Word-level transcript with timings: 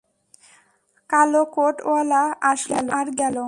কালো 1.09 1.45
কোট 1.55 1.75
ওয়ালা, 1.85 2.23
আসলো, 2.41 2.75
আর 2.99 3.07
গেলো। 3.19 3.39